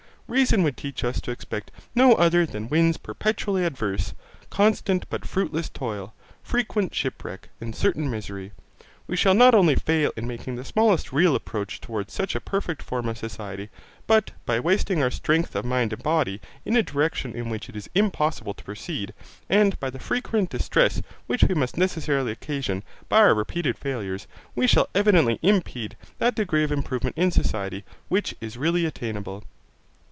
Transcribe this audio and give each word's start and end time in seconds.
Reason 0.27 0.63
would 0.63 0.77
teach 0.77 1.03
us 1.03 1.19
to 1.19 1.31
expect 1.31 1.71
no 1.93 2.13
other 2.13 2.45
than 2.45 2.69
winds 2.69 2.95
perpetually 2.95 3.65
adverse, 3.65 4.13
constant 4.49 5.05
but 5.09 5.27
fruitless 5.27 5.67
toil, 5.67 6.13
frequent 6.41 6.95
shipwreck, 6.95 7.49
and 7.59 7.75
certain 7.75 8.09
misery. 8.09 8.53
We 9.07 9.17
shall 9.17 9.33
not 9.33 9.53
only 9.53 9.75
fail 9.75 10.13
in 10.15 10.27
making 10.29 10.55
the 10.55 10.63
smallest 10.63 11.11
real 11.11 11.35
approach 11.35 11.81
towards 11.81 12.13
such 12.13 12.33
a 12.33 12.39
perfect 12.39 12.81
form 12.81 13.09
of 13.09 13.17
society; 13.17 13.67
but 14.07 14.31
by 14.45 14.57
wasting 14.61 15.03
our 15.03 15.11
strength 15.11 15.53
of 15.53 15.65
mind 15.65 15.91
and 15.91 16.01
body, 16.01 16.39
in 16.63 16.77
a 16.77 16.81
direction 16.83 17.35
in 17.35 17.49
which 17.49 17.67
it 17.67 17.75
is 17.75 17.89
impossible 17.93 18.53
to 18.53 18.63
proceed, 18.63 19.13
and 19.49 19.77
by 19.81 19.89
the 19.89 19.99
frequent 19.99 20.49
distress 20.49 21.01
which 21.27 21.43
we 21.43 21.55
must 21.55 21.75
necessarily 21.77 22.31
occasion 22.31 22.83
by 23.09 23.17
our 23.17 23.33
repeated 23.35 23.77
failures, 23.77 24.27
we 24.55 24.65
shall 24.65 24.87
evidently 24.95 25.39
impede 25.41 25.97
that 26.19 26.35
degree 26.35 26.63
of 26.63 26.71
improvement 26.71 27.17
in 27.17 27.31
society, 27.31 27.83
which 28.07 28.33
is 28.39 28.55
really 28.55 28.85
attainable. 28.85 29.43